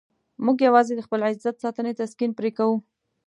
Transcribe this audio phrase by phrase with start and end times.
[0.45, 2.75] موږ یوازې د خپل عزت ساتنې تسکین پرې کوو.